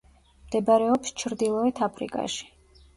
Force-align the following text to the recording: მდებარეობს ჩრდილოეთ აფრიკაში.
მდებარეობს 0.47 1.15
ჩრდილოეთ 1.25 1.85
აფრიკაში. 1.91 2.55